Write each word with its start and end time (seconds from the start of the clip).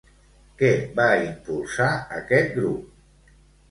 Què 0.61 0.71
va 1.01 1.05
impulsar 1.27 1.93
aquest 2.23 2.61
grup? 2.61 3.35